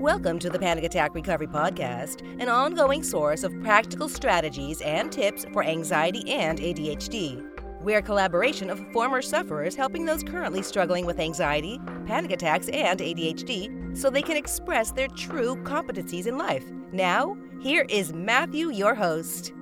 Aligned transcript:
Welcome 0.00 0.38
to 0.38 0.48
the 0.48 0.58
Panic 0.58 0.84
Attack 0.84 1.14
Recovery 1.14 1.46
Podcast, 1.46 2.22
an 2.40 2.48
ongoing 2.48 3.02
source 3.02 3.42
of 3.42 3.52
practical 3.60 4.08
strategies 4.08 4.80
and 4.80 5.12
tips 5.12 5.44
for 5.52 5.62
anxiety 5.62 6.26
and 6.30 6.58
ADHD. 6.58 7.46
We're 7.82 7.98
a 7.98 8.02
collaboration 8.02 8.70
of 8.70 8.80
former 8.94 9.20
sufferers 9.20 9.74
helping 9.74 10.06
those 10.06 10.22
currently 10.22 10.62
struggling 10.62 11.04
with 11.04 11.20
anxiety, 11.20 11.78
panic 12.06 12.30
attacks, 12.30 12.70
and 12.70 12.98
ADHD 12.98 13.94
so 13.94 14.08
they 14.08 14.22
can 14.22 14.38
express 14.38 14.90
their 14.90 15.08
true 15.08 15.54
competencies 15.64 16.26
in 16.26 16.38
life. 16.38 16.64
Now, 16.92 17.36
here 17.60 17.84
is 17.90 18.14
Matthew, 18.14 18.70
your 18.70 18.94
host. 18.94 19.52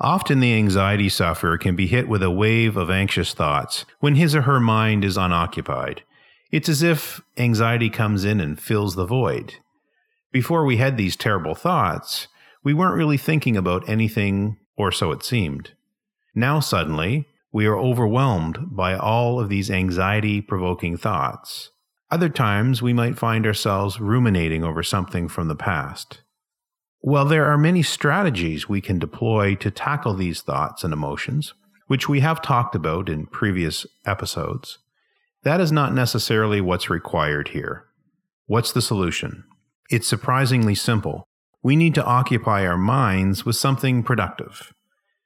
Often 0.00 0.40
the 0.40 0.54
anxiety 0.54 1.10
sufferer 1.10 1.58
can 1.58 1.76
be 1.76 1.86
hit 1.86 2.08
with 2.08 2.22
a 2.22 2.30
wave 2.30 2.78
of 2.78 2.88
anxious 2.88 3.34
thoughts 3.34 3.84
when 4.00 4.14
his 4.14 4.34
or 4.34 4.40
her 4.42 4.58
mind 4.58 5.04
is 5.04 5.18
unoccupied. 5.18 6.02
It's 6.50 6.68
as 6.68 6.82
if 6.82 7.20
anxiety 7.36 7.90
comes 7.90 8.24
in 8.24 8.40
and 8.40 8.60
fills 8.60 8.94
the 8.94 9.06
void. 9.06 9.54
Before 10.32 10.64
we 10.64 10.76
had 10.76 10.96
these 10.96 11.16
terrible 11.16 11.54
thoughts, 11.54 12.28
we 12.62 12.74
weren't 12.74 12.96
really 12.96 13.16
thinking 13.16 13.56
about 13.56 13.88
anything, 13.88 14.58
or 14.76 14.92
so 14.92 15.10
it 15.12 15.24
seemed. 15.24 15.72
Now, 16.34 16.60
suddenly, 16.60 17.26
we 17.52 17.66
are 17.66 17.78
overwhelmed 17.78 18.58
by 18.76 18.96
all 18.96 19.40
of 19.40 19.48
these 19.48 19.70
anxiety 19.70 20.40
provoking 20.40 20.96
thoughts. 20.96 21.70
Other 22.10 22.28
times, 22.28 22.82
we 22.82 22.92
might 22.92 23.18
find 23.18 23.46
ourselves 23.46 24.00
ruminating 24.00 24.62
over 24.62 24.82
something 24.82 25.28
from 25.28 25.48
the 25.48 25.56
past. 25.56 26.22
Well, 27.00 27.24
there 27.24 27.46
are 27.46 27.58
many 27.58 27.82
strategies 27.82 28.68
we 28.68 28.80
can 28.80 28.98
deploy 28.98 29.54
to 29.56 29.70
tackle 29.70 30.14
these 30.14 30.42
thoughts 30.42 30.84
and 30.84 30.92
emotions, 30.92 31.54
which 31.86 32.08
we 32.08 32.20
have 32.20 32.42
talked 32.42 32.74
about 32.74 33.08
in 33.08 33.26
previous 33.26 33.86
episodes. 34.04 34.78
That 35.46 35.60
is 35.60 35.70
not 35.70 35.94
necessarily 35.94 36.60
what's 36.60 36.90
required 36.90 37.50
here. 37.50 37.84
What's 38.46 38.72
the 38.72 38.82
solution? 38.82 39.44
It's 39.88 40.08
surprisingly 40.08 40.74
simple. 40.74 41.28
We 41.62 41.76
need 41.76 41.94
to 41.94 42.04
occupy 42.04 42.66
our 42.66 42.76
minds 42.76 43.46
with 43.46 43.54
something 43.54 44.02
productive. 44.02 44.74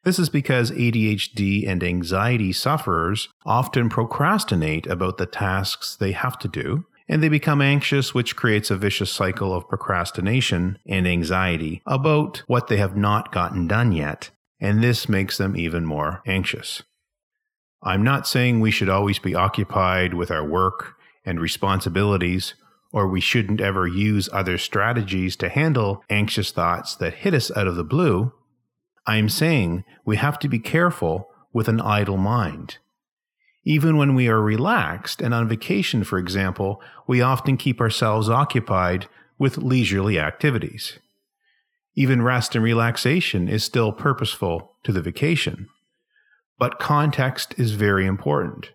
This 0.05 0.19
is 0.19 0.29
because 0.29 0.73
ADHD 0.73 1.67
and 1.67 1.83
anxiety 1.83 2.53
sufferers 2.53 3.31
often 3.47 3.89
procrastinate 3.89 4.87
about 4.87 5.17
the 5.17 5.25
tasks 5.25 5.97
they 5.97 6.13
have 6.13 6.39
to 6.41 6.49
do, 6.49 6.85
and 7.09 7.23
they 7.23 7.31
become 7.31 7.63
anxious, 7.63 8.13
which 8.13 8.37
creates 8.37 8.71
a 8.71 8.77
vicious 8.77 9.11
cycle 9.11 9.55
of 9.55 9.71
procrastination 9.71 10.77
and 10.87 11.09
anxiety 11.09 11.81
about 11.87 12.43
what 12.47 12.69
they 12.69 12.77
have 12.77 12.95
not 12.95 13.33
gotten 13.33 13.67
done 13.67 13.91
yet, 13.91 14.29
and 14.61 14.85
this 14.85 15.09
makes 15.09 15.39
them 15.39 15.57
even 15.57 15.87
more 15.87 16.21
anxious. 16.27 16.83
I'm 17.83 18.03
not 18.03 18.27
saying 18.27 18.61
we 18.61 18.71
should 18.71 18.89
always 18.89 19.19
be 19.19 19.35
occupied 19.35 20.15
with 20.15 20.31
our 20.31 20.47
work 20.47 20.97
and 21.25 21.41
responsibilities, 21.41 22.55
or 22.93 23.09
we 23.09 23.21
shouldn't 23.21 23.61
ever 23.61 23.87
use 23.87 24.29
other 24.33 24.59
strategies 24.59 25.37
to 25.37 25.49
handle 25.49 26.03
anxious 26.11 26.51
thoughts 26.51 26.95
that 26.97 27.15
hit 27.15 27.35
us 27.35 27.51
out 27.57 27.67
of 27.67 27.77
the 27.77 27.85
blue. 27.85 28.33
I'm 29.07 29.29
saying 29.29 29.85
we 30.05 30.17
have 30.17 30.39
to 30.41 30.49
be 30.49 30.59
careful 30.59 31.31
with 31.53 31.69
an 31.69 31.81
idle 31.81 32.17
mind. 32.17 32.79
Even 33.65 33.97
when 33.97 34.15
we 34.15 34.29
are 34.29 34.41
relaxed 34.41 35.21
and 35.21 35.35
on 35.35 35.49
vacation, 35.49 36.05
for 36.05 36.19
example, 36.19 36.83
we 37.07 37.21
often 37.21 37.57
keep 37.57 37.81
ourselves 37.81 38.29
occupied 38.29 39.07
with 39.39 39.59
leisurely 39.59 40.19
activities. 40.19 40.99
Even 41.95 42.23
rest 42.23 42.55
and 42.55 42.65
relaxation 42.65 43.49
is 43.49 43.65
still 43.65 43.93
purposeful 43.93 44.77
to 44.85 44.93
the 44.93 45.03
vacation. 45.03 45.69
But 46.61 46.79
context 46.79 47.55
is 47.57 47.73
very 47.73 48.07
important. 48.07 48.73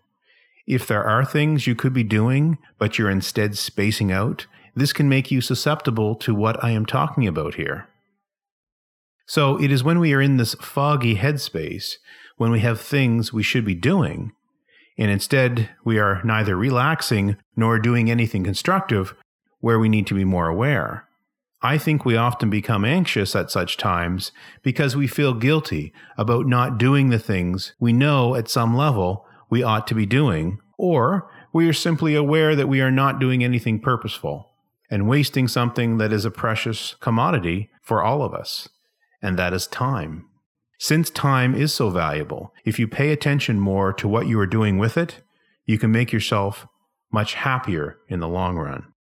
If 0.66 0.88
there 0.88 1.04
are 1.04 1.24
things 1.24 1.68
you 1.68 1.76
could 1.76 1.94
be 1.94 2.04
doing, 2.04 2.58
but 2.80 2.98
you're 2.98 3.12
instead 3.12 3.56
spacing 3.56 4.12
out, 4.12 4.48
this 4.76 4.92
can 4.92 5.08
make 5.08 5.30
you 5.30 5.40
susceptible 5.40 6.16
to 6.16 6.34
what 6.34 6.62
I 6.64 6.72
am 6.72 6.88
talking 6.88 7.28
about 7.28 7.54
here. 7.54 7.88
So 9.28 9.62
it 9.62 9.72
is 9.72 9.84
when 9.84 10.00
we 10.00 10.14
are 10.16 10.22
in 10.22 10.38
this 10.38 10.56
foggy 10.56 11.18
headspace, 11.18 11.98
when 12.38 12.50
we 12.50 12.62
have 12.62 12.82
things 12.82 13.32
we 13.32 13.44
should 13.44 13.66
be 13.66 13.76
doing, 13.76 14.32
and 14.98 15.12
instead 15.12 15.70
we 15.84 16.00
are 16.00 16.24
neither 16.24 16.56
relaxing 16.56 17.38
nor 17.56 17.78
doing 17.78 18.10
anything 18.10 18.44
constructive, 18.44 19.14
where 19.60 19.78
we 19.78 19.90
need 19.90 20.08
to 20.08 20.16
be 20.16 20.26
more 20.26 20.48
aware. 20.48 21.05
I 21.66 21.80
think 21.80 22.06
we 22.06 22.16
often 22.16 22.52
become 22.52 22.86
anxious 22.86 23.36
at 23.36 23.50
such 23.50 23.76
times 23.76 24.32
because 24.62 24.96
we 24.96 25.08
feel 25.08 25.34
guilty 25.34 25.94
about 26.16 26.46
not 26.46 26.78
doing 26.78 27.10
the 27.10 27.18
things 27.18 27.74
we 27.80 27.92
know 27.92 28.36
at 28.36 28.48
some 28.48 28.78
level 28.78 29.26
we 29.50 29.64
ought 29.64 29.88
to 29.88 29.96
be 29.96 30.06
doing, 30.06 30.60
or 30.78 31.28
we 31.52 31.68
are 31.68 31.74
simply 31.74 32.14
aware 32.14 32.56
that 32.56 32.70
we 32.70 32.82
are 32.82 32.92
not 32.92 33.18
doing 33.20 33.44
anything 33.44 33.80
purposeful 33.80 34.52
and 34.92 35.10
wasting 35.10 35.48
something 35.48 35.98
that 35.98 36.14
is 36.14 36.24
a 36.24 36.30
precious 36.30 36.94
commodity 37.00 37.72
for 37.82 38.04
all 38.04 38.22
of 38.22 38.36
us, 38.36 38.70
and 39.20 39.40
that 39.40 39.52
is 39.52 39.66
time. 39.66 40.28
Since 40.78 41.10
time 41.10 41.56
is 41.56 41.74
so 41.74 41.90
valuable, 41.90 42.54
if 42.64 42.78
you 42.78 42.88
pay 42.88 43.12
attention 43.12 43.60
more 43.60 43.92
to 43.94 44.08
what 44.08 44.28
you 44.28 44.40
are 44.40 44.46
doing 44.46 44.78
with 44.78 44.98
it, 44.98 45.22
you 45.66 45.80
can 45.80 45.92
make 45.92 46.14
yourself 46.14 46.68
much 47.12 47.34
happier 47.34 47.98
in 48.08 48.20
the 48.20 48.28
long 48.28 48.56
run. 48.56 48.94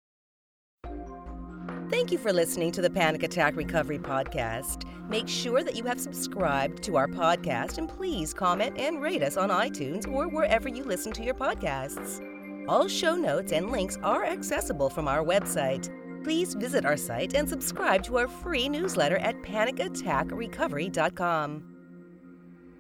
Thank 2.05 2.13
you 2.13 2.19
for 2.19 2.35
listening 2.35 2.71
to 2.73 2.83
the 2.83 2.91
Panic 2.91 3.23
Attack 3.23 3.57
Recovery 3.57 3.99
Podcast. 3.99 4.85
Make 5.09 5.27
sure 5.27 5.65
that 5.65 5.75
you 5.75 5.85
have 5.85 5.99
subscribed 5.99 6.83
to 6.83 6.97
our 6.97 7.09
podcast 7.09 7.79
and 7.79 7.89
please 7.89 8.35
comment 8.35 8.77
and 8.77 9.01
rate 9.01 9.23
us 9.23 9.39
on 9.39 9.49
iTunes 9.49 10.07
or 10.07 10.29
wherever 10.29 10.69
you 10.69 10.85
listen 10.85 11.13
to 11.13 11.25
your 11.25 11.33
podcasts. 11.33 12.21
All 12.69 12.89
show 12.89 13.17
notes 13.17 13.53
and 13.53 13.71
links 13.71 13.97
are 14.03 14.27
accessible 14.27 14.91
from 14.91 15.09
our 15.09 15.25
website. 15.25 15.89
Please 16.23 16.53
visit 16.53 16.85
our 16.85 16.99
site 16.99 17.33
and 17.33 17.49
subscribe 17.49 18.03
to 18.03 18.19
our 18.19 18.29
free 18.29 18.69
newsletter 18.69 19.17
at 19.17 19.41
panicattackrecovery.com. 19.41 21.74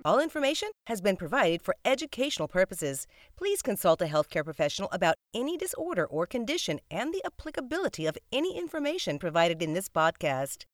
All 0.06 0.20
information 0.20 0.68
has 0.86 1.00
been 1.00 1.16
provided 1.16 1.62
for 1.62 1.76
educational 1.82 2.46
purposes. 2.46 3.06
Please 3.38 3.62
consult 3.62 4.02
a 4.02 4.04
healthcare 4.04 4.44
professional 4.44 4.90
about 4.92 5.14
any 5.32 5.56
disorder 5.56 6.04
or 6.04 6.26
condition 6.26 6.78
and 6.90 7.14
the 7.14 7.22
applicability 7.24 8.04
of 8.04 8.18
any 8.30 8.58
information 8.58 9.18
provided 9.18 9.62
in 9.62 9.72
this 9.72 9.88
podcast. 9.88 10.64